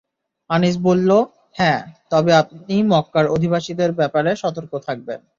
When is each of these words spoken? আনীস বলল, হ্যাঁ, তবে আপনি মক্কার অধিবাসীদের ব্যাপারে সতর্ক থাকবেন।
আনীস 0.49 0.75
বলল, 0.79 1.09
হ্যাঁ, 1.55 1.79
তবে 2.11 2.31
আপনি 2.33 2.75
মক্কার 2.91 3.25
অধিবাসীদের 3.27 3.91
ব্যাপারে 3.93 4.31
সতর্ক 4.35 4.71
থাকবেন। 4.87 5.19